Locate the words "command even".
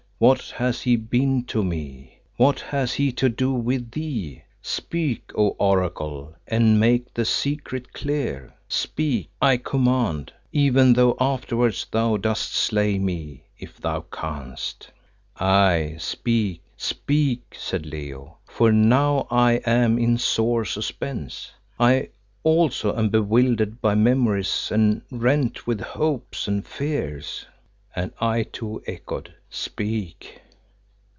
9.57-10.93